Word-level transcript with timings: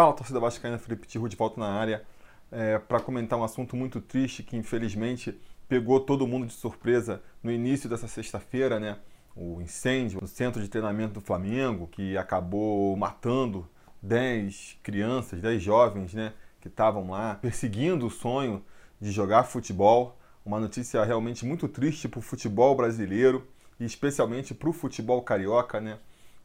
Fala, 0.00 0.14
torcida 0.14 0.40
vascaína, 0.40 0.78
Felipe 0.78 1.06
Tiru 1.06 1.28
de 1.28 1.36
volta 1.36 1.60
na 1.60 1.68
área 1.68 2.02
é, 2.50 2.78
para 2.78 3.00
comentar 3.00 3.38
um 3.38 3.44
assunto 3.44 3.76
muito 3.76 4.00
triste 4.00 4.42
que 4.42 4.56
infelizmente 4.56 5.38
pegou 5.68 6.00
todo 6.00 6.26
mundo 6.26 6.46
de 6.46 6.54
surpresa 6.54 7.22
no 7.42 7.52
início 7.52 7.86
dessa 7.86 8.08
sexta-feira, 8.08 8.80
né? 8.80 8.96
O 9.36 9.60
incêndio 9.60 10.18
no 10.18 10.26
centro 10.26 10.62
de 10.62 10.68
treinamento 10.70 11.12
do 11.12 11.20
Flamengo, 11.20 11.86
que 11.86 12.16
acabou 12.16 12.96
matando 12.96 13.68
10 14.00 14.78
crianças, 14.82 15.38
10 15.38 15.62
jovens, 15.62 16.14
né? 16.14 16.32
Que 16.62 16.68
estavam 16.68 17.10
lá 17.10 17.34
perseguindo 17.34 18.06
o 18.06 18.10
sonho 18.10 18.64
de 18.98 19.12
jogar 19.12 19.44
futebol. 19.44 20.18
Uma 20.42 20.58
notícia 20.58 21.04
realmente 21.04 21.44
muito 21.44 21.68
triste 21.68 22.08
para 22.08 22.20
o 22.20 22.22
futebol 22.22 22.74
brasileiro 22.74 23.46
e 23.78 23.84
especialmente 23.84 24.54
para 24.54 24.70
o 24.70 24.72
futebol 24.72 25.20
carioca, 25.20 25.78
né? 25.78 25.98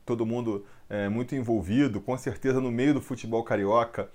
Todo 0.06 0.26
mundo 0.26 0.66
é, 0.90 1.10
muito 1.10 1.36
envolvido, 1.36 2.00
com 2.00 2.18
certeza 2.18 2.62
no 2.62 2.71
meio 2.71 2.94
do 2.94 3.02
futebol 3.02 3.44
carioca, 3.44 4.10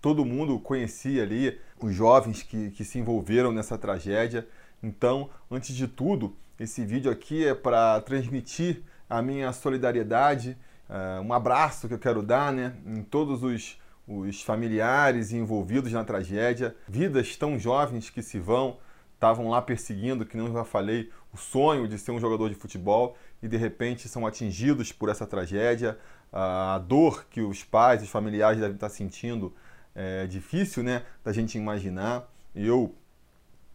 todo 0.00 0.24
mundo 0.24 0.58
conhecia 0.58 1.22
ali 1.22 1.58
os 1.80 1.94
jovens 1.94 2.42
que, 2.42 2.70
que 2.70 2.84
se 2.84 2.98
envolveram 2.98 3.52
nessa 3.52 3.76
tragédia. 3.76 4.46
Então, 4.82 5.30
antes 5.50 5.74
de 5.74 5.88
tudo, 5.88 6.36
esse 6.58 6.84
vídeo 6.84 7.10
aqui 7.10 7.46
é 7.46 7.54
para 7.54 8.00
transmitir 8.00 8.82
a 9.08 9.20
minha 9.20 9.52
solidariedade, 9.52 10.56
é, 10.88 11.20
um 11.20 11.32
abraço 11.32 11.88
que 11.88 11.94
eu 11.94 11.98
quero 11.98 12.22
dar 12.22 12.52
né, 12.52 12.74
em 12.86 13.02
todos 13.02 13.42
os, 13.42 13.80
os 14.06 14.42
familiares 14.42 15.32
envolvidos 15.32 15.92
na 15.92 16.04
tragédia, 16.04 16.74
vidas 16.88 17.36
tão 17.36 17.58
jovens 17.58 18.10
que 18.10 18.22
se 18.22 18.38
vão, 18.38 18.78
estavam 19.14 19.48
lá 19.48 19.62
perseguindo, 19.62 20.26
que 20.26 20.36
não 20.36 20.52
já 20.52 20.64
falei, 20.64 21.10
o 21.32 21.36
sonho 21.36 21.88
de 21.88 21.98
ser 21.98 22.10
um 22.10 22.20
jogador 22.20 22.48
de 22.48 22.54
futebol 22.54 23.16
e 23.42 23.48
de 23.48 23.56
repente 23.56 24.08
são 24.08 24.26
atingidos 24.26 24.92
por 24.92 25.08
essa 25.08 25.26
tragédia. 25.26 25.98
A 26.32 26.80
dor 26.86 27.26
que 27.28 27.40
os 27.42 27.62
pais, 27.64 28.02
os 28.02 28.08
familiares 28.08 28.60
devem 28.60 28.74
estar 28.74 28.88
sentindo 28.88 29.52
é 29.94 30.26
difícil 30.26 30.82
né, 30.82 31.04
da 31.22 31.32
gente 31.32 31.58
imaginar. 31.58 32.30
Eu, 32.54 32.94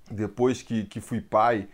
depois 0.09 0.61
que, 0.61 0.85
que 0.85 0.99
fui 0.99 1.21
pai, 1.21 1.67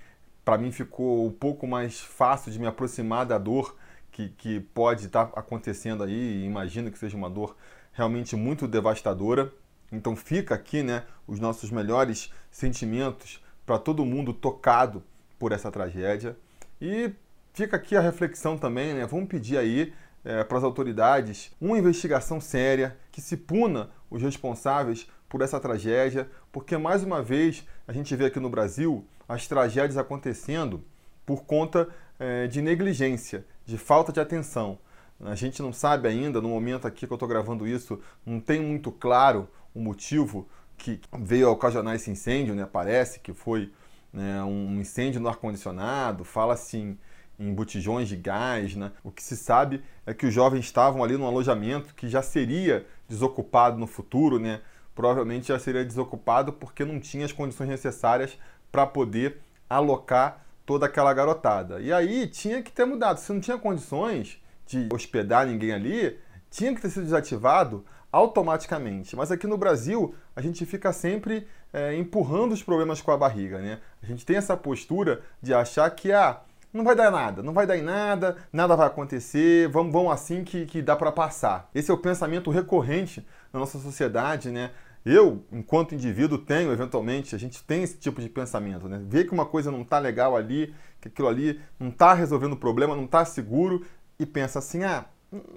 para 0.43 0.57
mim 0.57 0.71
ficou 0.71 1.25
um 1.25 1.31
pouco 1.31 1.65
mais 1.65 1.99
fácil 1.99 2.51
de 2.51 2.59
me 2.59 2.67
aproximar 2.67 3.25
da 3.25 3.37
dor 3.37 3.75
que, 4.11 4.29
que 4.29 4.59
pode 4.59 5.05
estar 5.05 5.31
acontecendo 5.35 6.03
aí. 6.03 6.43
Imagino 6.43 6.91
que 6.91 6.99
seja 6.99 7.15
uma 7.15 7.29
dor 7.29 7.55
realmente 7.93 8.35
muito 8.35 8.67
devastadora. 8.67 9.51
Então 9.91 10.15
fica 10.15 10.55
aqui 10.55 10.83
né, 10.83 11.03
os 11.27 11.39
nossos 11.39 11.71
melhores 11.71 12.31
sentimentos 12.51 13.41
para 13.65 13.79
todo 13.79 14.03
mundo 14.03 14.33
tocado 14.33 15.03
por 15.39 15.51
essa 15.51 15.71
tragédia. 15.71 16.35
E 16.81 17.11
fica 17.53 17.75
aqui 17.77 17.95
a 17.95 18.01
reflexão 18.01 18.57
também, 18.57 18.93
né? 18.93 19.05
Vamos 19.05 19.27
pedir 19.27 19.57
aí 19.57 19.93
é, 20.25 20.43
para 20.43 20.57
as 20.57 20.63
autoridades 20.63 21.51
uma 21.61 21.77
investigação 21.77 22.41
séria 22.41 22.97
que 23.11 23.21
se 23.21 23.37
puna 23.37 23.89
os 24.09 24.21
responsáveis 24.21 25.07
por 25.29 25.41
essa 25.41 25.59
tragédia, 25.59 26.29
porque 26.51 26.77
mais 26.77 27.03
uma 27.03 27.21
vez 27.21 27.65
a 27.87 27.93
gente 27.93 28.15
vê 28.15 28.25
aqui 28.25 28.39
no 28.39 28.49
Brasil 28.49 29.05
as 29.27 29.47
tragédias 29.47 29.97
acontecendo 29.97 30.83
por 31.25 31.43
conta 31.45 31.89
é, 32.19 32.47
de 32.47 32.61
negligência, 32.61 33.45
de 33.65 33.77
falta 33.77 34.11
de 34.11 34.19
atenção. 34.19 34.77
A 35.21 35.35
gente 35.35 35.61
não 35.61 35.71
sabe 35.71 36.07
ainda, 36.07 36.41
no 36.41 36.49
momento 36.49 36.85
aqui 36.85 37.07
que 37.07 37.13
eu 37.13 37.15
estou 37.15 37.29
gravando 37.29 37.67
isso, 37.67 37.99
não 38.25 38.39
tem 38.39 38.61
muito 38.61 38.91
claro 38.91 39.47
o 39.73 39.79
motivo 39.79 40.47
que 40.77 40.99
veio 41.17 41.47
a 41.47 41.51
ocasionar 41.51 41.95
esse 41.95 42.11
incêndio, 42.11 42.53
né? 42.53 42.67
Parece 42.69 43.19
que 43.19 43.33
foi 43.33 43.71
né, 44.11 44.43
um 44.43 44.79
incêndio 44.79 45.21
no 45.21 45.29
ar-condicionado, 45.29 46.23
fala-se 46.23 46.77
em, 46.77 46.99
em 47.39 47.53
botijões 47.53 48.07
de 48.07 48.15
gás. 48.15 48.75
Né? 48.75 48.91
O 49.03 49.11
que 49.11 49.23
se 49.23 49.35
sabe 49.35 49.83
é 50.05 50.13
que 50.13 50.25
os 50.25 50.33
jovens 50.33 50.65
estavam 50.65 51.03
ali 51.03 51.17
num 51.17 51.25
alojamento 51.25 51.93
que 51.95 52.07
já 52.07 52.21
seria 52.21 52.85
desocupado 53.07 53.77
no 53.77 53.87
futuro, 53.87 54.39
né? 54.39 54.61
provavelmente 54.95 55.47
já 55.47 55.59
seria 55.59 55.83
desocupado 55.83 56.53
porque 56.53 56.85
não 56.85 56.99
tinha 56.99 57.25
as 57.25 57.31
condições 57.31 57.69
necessárias 57.69 58.37
para 58.71 58.85
poder 58.85 59.39
alocar 59.69 60.43
toda 60.65 60.85
aquela 60.85 61.13
garotada. 61.13 61.79
E 61.79 61.91
aí 61.91 62.27
tinha 62.27 62.61
que 62.61 62.71
ter 62.71 62.85
mudado. 62.85 63.17
Se 63.19 63.31
não 63.33 63.39
tinha 63.39 63.57
condições 63.57 64.41
de 64.65 64.87
hospedar 64.91 65.45
ninguém 65.45 65.73
ali, 65.73 66.17
tinha 66.49 66.73
que 66.73 66.81
ter 66.81 66.89
sido 66.89 67.03
desativado 67.03 67.83
automaticamente. 68.11 69.15
Mas 69.15 69.31
aqui 69.31 69.47
no 69.47 69.57
Brasil, 69.57 70.15
a 70.35 70.41
gente 70.41 70.65
fica 70.65 70.93
sempre 70.93 71.47
é, 71.73 71.95
empurrando 71.95 72.51
os 72.51 72.61
problemas 72.61 73.01
com 73.01 73.11
a 73.11 73.17
barriga, 73.17 73.59
né? 73.59 73.79
A 74.01 74.05
gente 74.05 74.25
tem 74.25 74.37
essa 74.37 74.55
postura 74.55 75.21
de 75.41 75.53
achar 75.53 75.89
que, 75.89 76.11
ah, 76.11 76.39
não 76.73 76.83
vai 76.83 76.95
dar 76.95 77.11
nada, 77.11 77.43
não 77.43 77.53
vai 77.53 77.67
dar 77.67 77.77
em 77.77 77.83
nada, 77.83 78.35
nada 78.51 78.75
vai 78.75 78.87
acontecer, 78.87 79.69
vamos, 79.69 79.93
vamos 79.93 80.11
assim 80.11 80.43
que, 80.43 80.65
que 80.65 80.81
dá 80.81 80.95
para 80.95 81.11
passar. 81.11 81.69
Esse 81.73 81.91
é 81.91 81.93
o 81.93 81.97
pensamento 81.97 82.49
recorrente 82.49 83.25
na 83.51 83.59
nossa 83.59 83.77
sociedade, 83.77 84.49
né? 84.49 84.71
Eu, 85.05 85.43
enquanto 85.51 85.93
indivíduo, 85.93 86.37
tenho, 86.37 86.71
eventualmente, 86.71 87.35
a 87.35 87.37
gente 87.37 87.61
tem 87.63 87.83
esse 87.83 87.97
tipo 87.97 88.21
de 88.21 88.29
pensamento, 88.29 88.87
né? 88.87 89.01
Vê 89.05 89.23
que 89.25 89.33
uma 89.33 89.45
coisa 89.45 89.69
não 89.69 89.81
está 89.81 89.99
legal 89.99 90.35
ali, 90.35 90.73
que 90.99 91.09
aquilo 91.09 91.27
ali 91.27 91.59
não 91.79 91.89
está 91.89 92.13
resolvendo 92.13 92.53
o 92.53 92.57
problema, 92.57 92.95
não 92.95 93.05
está 93.05 93.23
seguro, 93.25 93.85
e 94.17 94.25
pensa 94.25 94.59
assim, 94.59 94.83
ah, 94.83 95.05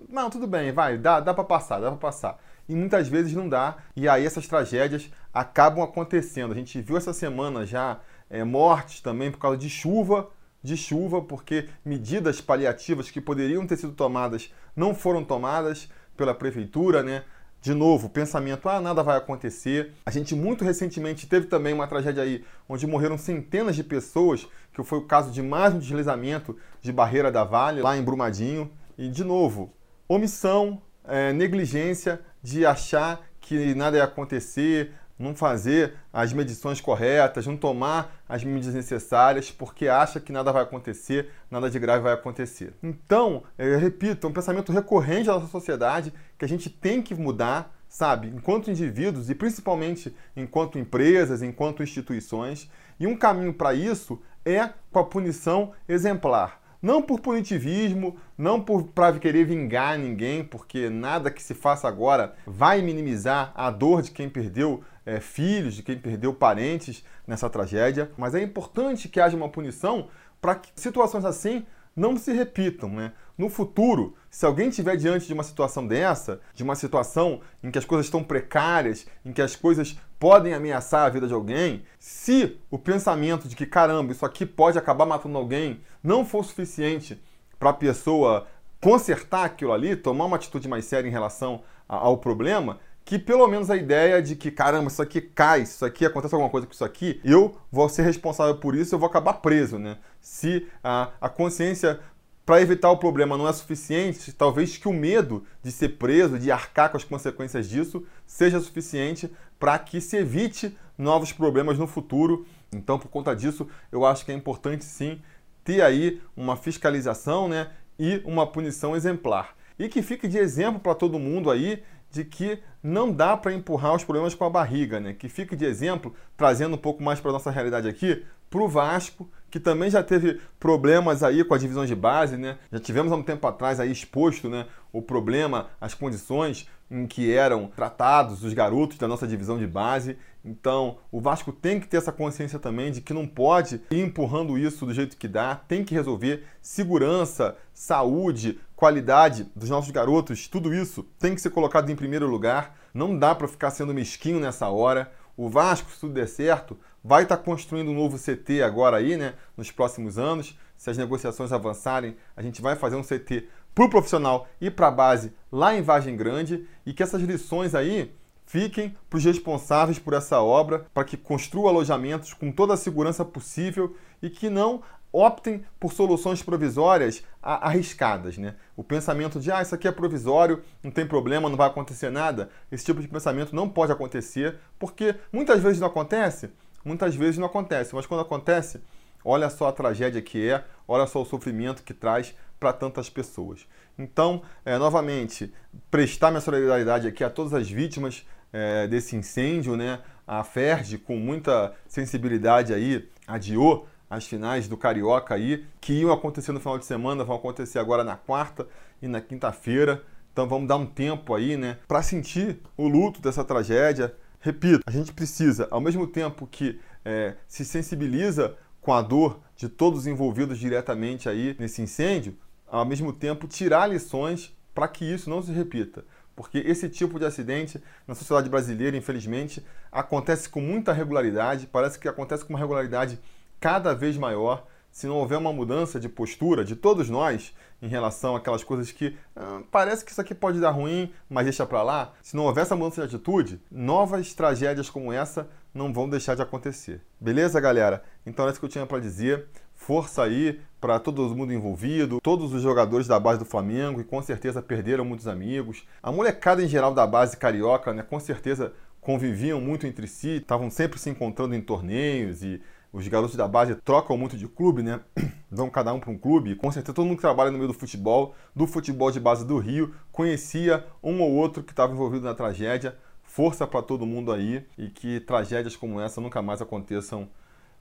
não, 0.09 0.29
tudo 0.29 0.47
bem, 0.47 0.73
vai, 0.73 0.99
dá, 0.99 1.21
dá 1.21 1.33
para 1.33 1.45
passar, 1.45 1.79
dá 1.79 1.89
para 1.91 1.99
passar. 1.99 2.39
E 2.69 2.75
muitas 2.75 3.07
vezes 3.07 3.33
não 3.35 3.49
dá, 3.49 3.77
e 3.95 4.09
aí 4.09 4.27
essas 4.27 4.49
tragédias 4.49 5.11
acabam 5.33 5.85
acontecendo. 5.85 6.53
A 6.53 6.57
gente 6.57 6.81
viu 6.81 6.97
essa 6.97 7.13
semana 7.13 7.65
já 7.65 8.01
é, 8.29 8.43
mortes 8.43 9.01
também 9.01 9.31
por 9.31 9.39
causa 9.39 9.57
de 9.57 9.71
chuva, 9.71 10.29
de 10.67 10.77
chuva, 10.77 11.23
porque 11.23 11.69
medidas 11.85 12.41
paliativas 12.41 13.09
que 13.09 13.21
poderiam 13.21 13.67
ter 13.67 13.77
sido 13.77 13.93
tomadas 13.93 14.53
não 14.75 14.95
foram 14.95 15.25
tomadas 15.25 15.89
pela 16.17 16.35
prefeitura, 16.35 17.03
né? 17.03 17.23
De 17.63 17.73
novo, 17.73 18.09
pensamento, 18.09 18.69
ah, 18.69 18.81
nada 18.81 19.03
vai 19.03 19.17
acontecer. 19.17 19.93
A 20.05 20.11
gente 20.11 20.35
muito 20.35 20.65
recentemente 20.65 21.27
teve 21.27 21.47
também 21.47 21.73
uma 21.73 21.87
tragédia 21.87 22.23
aí, 22.23 22.45
onde 22.69 22.87
morreram 22.87 23.17
centenas 23.17 23.75
de 23.75 23.83
pessoas, 23.83 24.47
que 24.73 24.83
foi 24.83 24.99
o 24.99 25.07
caso 25.07 25.31
de 25.31 25.43
mais 25.43 25.73
um 25.73 25.79
deslizamento 25.79 26.57
de 26.83 26.93
barreira 26.93 27.31
da 27.31 27.45
Vale, 27.45 27.81
lá 27.81 27.97
em 27.97 28.03
Brumadinho. 28.03 28.71
E, 28.99 29.09
de 29.09 29.25
novo, 29.25 29.73
omissão, 30.09 30.83
é, 31.05 31.33
negligência 31.33 32.21
de 32.43 32.67
achar 32.67 33.25
que 33.41 33.75
nada 33.75 33.97
ia 33.97 34.05
acontecer, 34.05 34.93
não 35.19 35.35
fazer 35.35 35.95
as 36.13 36.33
medições 36.33 36.81
corretas, 36.81 37.47
não 37.47 37.57
tomar 37.57 38.23
as 38.29 38.45
medidas 38.45 38.75
necessárias, 38.75 39.51
porque 39.51 39.89
acha 39.89 40.21
que 40.21 40.33
nada 40.33 40.53
vai 40.53 40.63
acontecer, 40.63 41.31
nada 41.51 41.71
de 41.71 41.79
grave 41.79 42.03
vai 42.03 42.13
acontecer. 42.13 42.75
Então, 42.83 43.43
eu 43.57 43.79
repito, 43.79 44.27
é 44.27 44.31
um 44.31 44.33
pensamento 44.33 44.73
recorrente 44.73 45.27
da 45.27 45.35
nossa 45.35 45.47
sociedade 45.47 46.13
que 46.39 46.45
a 46.45 46.49
gente 46.49 46.69
tem 46.69 47.01
que 47.01 47.15
mudar, 47.15 47.75
sabe, 47.89 48.29
enquanto 48.29 48.71
indivíduos 48.71 49.31
e 49.31 49.35
principalmente 49.35 50.15
enquanto 50.37 50.79
empresas, 50.79 51.43
enquanto 51.43 51.83
instituições. 51.83 52.71
E 53.01 53.07
um 53.07 53.17
caminho 53.17 53.55
para 53.55 53.75
isso 53.75 54.21
é 54.45 54.71
com 54.93 54.99
a 54.99 55.05
punição 55.05 55.73
exemplar. 55.89 56.66
Não 56.87 57.03
por 57.03 57.19
punitivismo, 57.19 58.17
não 58.39 58.63
para 58.63 59.19
querer 59.19 59.45
vingar 59.45 59.99
ninguém, 59.99 60.45
porque 60.45 60.89
nada 60.89 61.33
que 61.33 61.43
se 61.43 61.53
faça 61.53 61.89
agora 61.89 62.37
vai 62.47 62.81
minimizar 62.81 63.51
a 63.57 63.73
dor 63.73 64.03
de 64.03 64.13
quem 64.13 64.29
perdeu 64.29 64.85
é, 65.05 65.19
filhos, 65.19 65.75
de 65.75 65.83
quem 65.83 65.99
perdeu 65.99 66.33
parentes 66.33 67.05
nessa 67.27 67.51
tragédia, 67.51 68.13
mas 68.17 68.37
é 68.37 68.41
importante 68.41 69.09
que 69.09 69.19
haja 69.19 69.37
uma 69.37 69.49
punição 69.49 70.07
para 70.41 70.55
que 70.55 70.71
situações 70.77 71.25
assim 71.25 71.67
não 71.97 72.17
se 72.17 72.33
repitam. 72.33 72.89
Né? 72.89 73.11
No 73.39 73.51
futuro, 73.51 74.15
se 74.31 74.47
alguém 74.47 74.69
estiver 74.69 74.97
diante 74.97 75.27
de 75.27 75.35
uma 75.35 75.43
situação 75.43 75.87
dessa, 75.87 76.41
de 76.55 76.63
uma 76.63 76.75
situação 76.75 77.41
em 77.63 77.71
que 77.71 77.79
as 77.79 77.85
coisas 77.85 78.07
estão 78.07 78.25
precárias, 78.25 79.07
em 79.25 79.33
que 79.33 79.43
as 79.43 79.55
coisas 79.55 79.99
podem 80.19 80.55
ameaçar 80.55 81.05
a 81.05 81.09
vida 81.11 81.29
de 81.29 81.35
alguém, 81.35 81.85
se 81.99 82.59
o 82.71 82.79
pensamento 82.79 83.47
de 83.47 83.55
que 83.55 83.67
caramba, 83.67 84.13
isso 84.13 84.25
aqui 84.25 84.47
pode 84.47 84.79
acabar 84.79 85.05
matando 85.05 85.37
alguém 85.37 85.81
não 86.03 86.25
for 86.25 86.45
suficiente 86.45 87.21
para 87.59 87.71
a 87.71 87.75
pessoa 87.75 88.47
consertar 88.81 89.45
aquilo 89.45 89.73
ali, 89.73 89.97
tomar 89.97 90.25
uma 90.25 90.37
atitude 90.37 90.69
mais 90.69 90.87
séria 90.87 91.09
em 91.09 91.13
relação 91.13 91.63
ao 91.89 92.17
problema, 92.17 92.79
que 93.05 93.19
pelo 93.19 93.47
menos 93.47 93.71
a 93.71 93.77
ideia 93.77 94.21
de 94.21 94.35
que, 94.35 94.51
caramba, 94.51 94.89
isso 94.89 95.01
aqui 95.01 95.21
cai, 95.21 95.63
isso 95.63 95.85
aqui 95.85 96.05
acontece 96.05 96.35
alguma 96.35 96.51
coisa 96.51 96.67
com 96.67 96.73
isso 96.73 96.85
aqui, 96.85 97.21
eu 97.25 97.57
vou 97.71 97.89
ser 97.89 98.03
responsável 98.03 98.57
por 98.57 98.75
isso, 98.75 98.95
eu 98.95 98.99
vou 98.99 99.09
acabar 99.09 99.35
preso, 99.35 99.79
né? 99.79 99.99
Se 100.21 100.67
a, 100.83 101.11
a 101.21 101.29
consciência 101.29 102.01
para 102.47 102.63
evitar 102.63 102.91
o 102.91 102.97
problema 102.97 103.37
não 103.37 103.49
é 103.49 103.53
suficiente, 103.53 104.33
talvez 104.33 104.79
que 104.79 104.87
o 104.87 104.93
medo 104.93 105.45
de 105.63 105.73
ser 105.73 105.99
preso, 105.99 106.39
de 106.39 106.51
arcar 106.51 106.91
com 106.91 106.97
as 106.97 107.05
consequências 107.05 107.69
disso, 107.69 108.07
seja 108.25 108.61
suficiente 108.61 109.29
para 109.59 109.77
que 109.79 110.01
se 110.01 110.17
evite 110.17 110.75
novos 110.97 111.33
problemas 111.33 111.77
no 111.77 111.89
futuro. 111.89 112.47
Então, 112.73 112.99
por 112.99 113.09
conta 113.09 113.35
disso, 113.35 113.67
eu 113.91 114.07
acho 114.07 114.25
que 114.25 114.31
é 114.31 114.35
importante 114.35 114.85
sim 114.85 115.21
ter 115.65 115.83
aí 115.83 116.23
uma 116.37 116.57
fiscalização, 116.57 117.49
né, 117.49 117.69
e 117.99 118.23
uma 118.25 118.47
punição 118.47 118.95
exemplar. 118.95 119.57
E 119.79 119.89
que 119.89 120.03
fique 120.03 120.29
de 120.29 120.39
exemplo 120.39 120.81
para 120.81 120.95
todo 120.95 121.19
mundo 121.19 121.51
aí 121.51 121.83
de 122.11 122.25
que 122.25 122.59
não 122.83 123.13
dá 123.13 123.37
para 123.37 123.53
empurrar 123.53 123.95
os 123.95 124.05
problemas 124.05 124.35
com 124.35 124.45
a 124.45 124.51
barriga, 124.51 125.01
né? 125.01 125.13
Que 125.13 125.29
fique 125.29 125.57
de 125.57 125.65
exemplo, 125.65 126.15
trazendo 126.37 126.77
um 126.77 126.79
pouco 126.79 127.03
mais 127.03 127.21
para 127.21 127.33
nossa 127.33 127.51
realidade 127.51 127.89
aqui, 127.89 128.25
para 128.49 128.61
o 128.61 128.69
Vasco, 128.69 129.29
que 129.51 129.61
também 129.61 129.91
já 129.91 130.03
teve 130.03 130.41
problemas 130.59 131.23
aí 131.23 131.45
com 131.45 131.55
a 131.55 131.59
divisão 131.59 131.87
de 131.87 131.95
base, 131.95 132.37
né? 132.37 132.59
Já 132.73 132.79
tivemos 132.79 133.13
há 133.13 133.17
um 133.17 133.23
tempo 133.23 133.47
atrás 133.47 133.81
aí 133.81 133.91
exposto, 133.91 134.49
né, 134.49 134.67
o 134.93 135.01
problema, 135.01 135.69
as 135.81 135.95
condições 135.95 136.69
em 136.91 137.07
que 137.07 137.33
eram 137.33 137.67
tratados 137.67 138.45
os 138.45 138.53
garotos 138.53 138.99
da 138.99 139.09
nossa 139.09 139.27
divisão 139.27 139.59
de 139.59 139.67
base. 139.67 140.17
Então, 140.45 140.99
o 141.11 141.21
Vasco 141.21 141.53
tem 141.53 141.81
que 141.81 141.89
ter 141.89 141.97
essa 141.97 142.13
consciência 142.13 142.59
também 142.59 142.93
de 142.93 143.01
que 143.01 143.13
não 143.13 143.27
pode 143.27 143.81
ir 143.91 144.01
empurrando 144.01 144.57
isso 144.57 144.87
do 144.87 144.95
jeito 144.95 145.17
que 145.17 145.27
dá, 145.27 145.57
tem 145.57 145.85
que 145.85 145.95
resolver 145.95 146.45
segurança, 146.63 147.57
saúde, 147.75 148.61
qualidade 148.77 149.51
dos 149.57 149.69
nossos 149.69 149.91
garotos, 149.91 150.47
tudo 150.47 150.73
isso 150.73 151.03
tem 151.19 151.35
que 151.35 151.41
ser 151.41 151.51
colocado 151.51 151.91
em 151.91 151.97
primeiro 151.97 152.29
lugar. 152.29 152.77
Não 152.95 153.19
dá 153.19 153.35
para 153.35 153.49
ficar 153.49 153.71
sendo 153.71 153.93
mesquinho 153.93 154.39
nessa 154.39 154.69
hora. 154.69 155.13
O 155.37 155.49
Vasco, 155.49 155.91
se 155.91 156.01
tudo 156.01 156.15
der 156.15 156.27
certo, 156.27 156.79
vai 157.05 157.25
estar 157.25 157.37
tá 157.37 157.43
construindo 157.43 157.91
um 157.91 157.95
novo 157.95 158.19
CT 158.19 158.63
agora 158.63 158.97
aí, 158.97 159.17
né, 159.17 159.35
nos 159.57 159.71
próximos 159.71 160.19
anos. 160.19 160.59
Se 160.77 160.91
as 160.91 160.97
negociações 160.97 161.53
avançarem, 161.53 162.17
a 162.37 162.43
gente 162.43 162.63
vai 162.63 162.77
fazer 162.77 162.97
um 162.97 163.03
CT 163.03 163.49
para 163.75 163.85
o 163.85 163.91
profissional 163.91 164.49
e 164.61 164.71
para 164.71 164.89
a 164.89 164.91
base 164.91 165.33
lá 165.53 165.75
em 165.75 165.83
Vargem 165.83 166.17
Grande 166.17 166.67
e 166.85 166.93
que 166.95 167.03
essas 167.03 167.21
lições 167.21 167.75
aí 167.75 168.15
fiquem 168.47 168.97
para 169.11 169.19
os 169.19 169.25
responsáveis 169.25 169.99
por 169.99 170.15
essa 170.15 170.41
obra, 170.41 170.87
para 170.95 171.05
que 171.05 171.17
construam 171.17 171.69
alojamentos 171.69 172.33
com 172.33 172.51
toda 172.51 172.75
a 172.75 172.77
segurança 172.77 173.25
possível 173.25 173.95
e 174.23 174.31
que 174.31 174.49
não 174.49 174.83
optem 175.17 175.65
por 175.81 175.95
soluções 175.95 176.43
provisórias 176.43 177.25
arriscadas. 177.43 178.37
Né? 178.37 178.55
O 178.77 178.85
pensamento 178.85 179.41
de, 179.41 179.51
ah, 179.51 179.63
isso 179.63 179.75
aqui 179.75 179.89
é 179.89 179.93
provisório, 179.93 180.63
não 180.83 180.91
tem 180.91 181.07
problema, 181.07 181.49
não 181.49 181.57
vai 181.57 181.69
acontecer 181.69 182.11
nada, 182.11 182.51
esse 182.71 182.85
tipo 182.85 183.01
de 183.01 183.09
pensamento 183.09 183.57
não 183.57 183.67
pode 183.67 183.91
acontecer, 183.91 184.59
porque 184.79 185.15
muitas 185.33 185.63
vezes 185.63 185.81
não 185.81 185.89
acontece, 185.89 186.51
muitas 186.85 187.15
vezes 187.15 187.39
não 187.39 187.47
acontece, 187.47 187.95
mas 187.95 188.05
quando 188.05 188.21
acontece, 188.21 188.83
olha 189.25 189.49
só 189.49 189.69
a 189.69 189.73
tragédia 189.73 190.21
que 190.21 190.51
é, 190.51 190.63
olha 190.87 191.07
só 191.07 191.23
o 191.23 191.25
sofrimento 191.25 191.83
que 191.83 191.95
traz 191.95 192.35
para 192.61 192.75
tantas 192.75 193.09
pessoas. 193.09 193.67
Então, 193.99 194.43
é, 194.67 194.77
novamente, 194.77 195.51
prestar 195.91 196.31
minha 196.31 196.43
solidariedade 196.43 197.09
aqui 197.09 197.25
a 197.25 197.31
todas 197.31 197.55
as 197.55 197.71
vítimas 197.71 198.27
é, 198.53 198.87
desse 198.87 199.17
incêndio, 199.17 199.77
né? 199.77 200.01
A 200.27 200.45
FERJ, 200.45 200.99
com 200.99 201.17
muita 201.17 201.73
sensibilidade 201.87 202.75
aí, 202.75 203.09
adiou 203.27 203.87
as 204.09 204.27
finais 204.27 204.69
do 204.69 204.77
Carioca 204.77 205.35
aí, 205.35 205.65
que 205.81 205.93
iam 205.93 206.13
acontecer 206.13 206.53
no 206.53 206.61
final 206.61 206.79
de 206.79 206.85
semana, 206.85 207.25
vão 207.25 207.37
acontecer 207.37 207.79
agora 207.79 208.05
na 208.05 208.17
quarta 208.17 208.67
e 209.03 209.09
na 209.09 209.21
quinta-feira. 209.21 210.03
Então 210.33 210.49
vamos 210.49 210.69
dar 210.69 210.77
um 210.77 210.87
tempo 210.87 211.35
aí, 211.35 211.57
né, 211.57 211.79
para 211.89 212.03
sentir 212.03 212.61
o 212.77 212.87
luto 212.87 213.21
dessa 213.21 213.45
tragédia. 213.45 214.15
Repito, 214.41 214.83
a 214.87 214.91
gente 214.91 215.13
precisa, 215.13 215.67
ao 215.71 215.81
mesmo 215.81 216.07
tempo 216.07 216.47
que 216.47 216.79
é, 217.05 217.35
se 217.49 217.65
sensibiliza 217.65 218.55
com 218.81 218.93
a 218.93 219.03
dor 219.03 219.41
de 219.57 219.69
todos 219.69 220.01
os 220.01 220.07
envolvidos 220.07 220.59
diretamente 220.59 221.29
aí 221.29 221.57
nesse 221.59 221.83
incêndio, 221.83 222.37
ao 222.67 222.85
mesmo 222.85 223.13
tempo 223.13 223.49
tirar 223.49 223.87
lições 223.87 224.55
para 224.75 224.87
que 224.87 225.05
isso 225.05 225.31
não 225.31 225.43
se 225.43 225.51
repita. 225.51 226.05
Porque 226.37 226.59
esse 226.59 226.89
tipo 226.89 227.19
de 227.19 227.25
acidente 227.25 227.83
na 228.07 228.15
sociedade 228.15 228.51
brasileira, 228.51 228.97
infelizmente, 228.97 229.65
acontece 229.91 230.51
com 230.51 230.61
muita 230.61 230.93
regularidade, 230.93 231.67
parece 231.67 231.99
que 231.99 232.07
acontece 232.07 232.45
com 232.45 232.53
uma 232.53 232.59
regularidade 232.59 233.19
cada 233.61 233.95
vez 233.95 234.17
maior. 234.17 234.67
Se 234.91 235.07
não 235.07 235.17
houver 235.17 235.37
uma 235.37 235.53
mudança 235.53 236.01
de 236.01 236.09
postura 236.09 236.65
de 236.65 236.75
todos 236.75 237.11
nós 237.11 237.55
em 237.83 237.89
relação 237.89 238.35
àquelas 238.35 238.65
coisas 238.65 238.91
que 238.91 239.15
ah, 239.37 239.61
parece 239.71 240.03
que 240.03 240.11
isso 240.11 240.21
aqui 240.21 240.35
pode 240.35 240.59
dar 240.59 240.71
ruim, 240.71 241.13
mas 241.29 241.45
deixa 241.45 241.67
para 241.67 241.83
lá, 241.83 242.15
se 242.23 242.35
não 242.35 242.45
houver 242.45 242.63
essa 242.63 242.75
mudança 242.75 243.07
de 243.07 243.15
atitude, 243.15 243.61
novas 243.71 244.33
tragédias 244.33 244.89
como 244.89 245.13
essa 245.13 245.49
não 245.75 245.93
vão 245.93 246.09
deixar 246.09 246.35
de 246.35 246.41
acontecer. 246.41 247.03
Beleza, 247.21 247.61
galera? 247.61 248.03
Então 248.25 248.47
é 248.47 248.51
isso 248.51 248.59
que 248.59 248.65
eu 248.65 248.71
tinha 248.71 248.87
para 248.87 248.99
dizer 248.99 249.47
força 249.77 250.23
aí 250.23 250.59
para 250.81 250.99
todo 250.99 251.23
mundo 251.37 251.53
envolvido, 251.53 252.21
todos 252.21 252.53
os 252.53 252.63
jogadores 252.63 253.07
da 253.07 253.21
base 253.21 253.39
do 253.39 253.45
Flamengo, 253.45 253.99
que 253.99 254.09
com 254.09 254.23
certeza 254.23 254.63
perderam 254.63 255.05
muitos 255.05 255.29
amigos. 255.29 255.87
A 256.03 256.11
molecada 256.11 256.63
em 256.63 256.69
geral 256.69 256.95
da 256.95 257.07
base 257.07 257.37
carioca, 257.37 257.93
né, 257.93 258.03
com 258.03 258.19
certeza 258.19 258.73
conviviam 259.01 259.61
muito 259.61 259.87
entre 259.87 260.09
si, 260.09 260.39
estavam 260.39 260.71
sempre 260.71 260.99
se 260.99 261.09
encontrando 261.09 261.55
em 261.55 261.61
torneios 261.61 262.43
e 262.43 262.61
os 262.93 263.07
garotos 263.09 263.37
da 263.37 263.47
base 263.47 263.75
trocam 263.77 264.17
muito 264.17 264.37
de 264.37 264.49
clube, 264.49 264.83
né? 264.83 265.01
Vão 265.51 265.71
cada 265.71 265.93
um 265.93 266.01
para 266.01 266.11
um 266.11 266.19
clube. 266.19 266.55
Com 266.57 266.71
certeza 266.71 266.95
todo 266.95 267.07
mundo 267.07 267.17
que 267.17 267.23
trabalha 267.23 267.51
no 267.51 267.59
meio 267.59 267.69
do 267.69 267.75
futebol, 267.75 268.35
do 268.55 268.67
futebol 268.67 269.11
de 269.11 269.21
base 269.21 269.45
do 269.45 269.59
Rio, 269.59 269.95
conhecia 270.11 270.87
um 271.03 271.21
ou 271.21 271.33
outro 271.33 271.63
que 271.63 271.73
estava 271.73 271.93
envolvido 271.93 272.25
na 272.25 272.35
tragédia. 272.35 272.97
Força 273.23 273.67
para 273.67 273.83
todo 273.83 274.07
mundo 274.07 274.33
aí 274.33 274.67
e 274.79 274.89
que 274.89 275.21
tragédias 275.21 275.77
como 275.77 276.01
essa 276.01 276.21
nunca 276.21 276.41
mais 276.41 276.63
aconteçam 276.63 277.29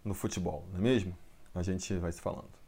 no 0.04 0.14
futebol, 0.14 0.66
não 0.72 0.80
é 0.80 0.84
mesmo? 0.84 1.16
A 1.54 1.64
gente 1.64 1.94
vai 1.96 2.12
se 2.12 2.20
falando. 2.20 2.65